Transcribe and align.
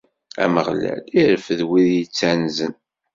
Ameɣlal 0.43 1.03
ireffed 1.21 1.59
wid 1.69 1.89
yettanzen. 1.95 2.73